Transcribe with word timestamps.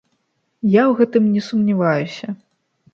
Я 0.69 0.81
ў 0.87 0.91
гэтым 1.03 1.23
не 1.37 1.41
сумняваюся. 1.51 2.27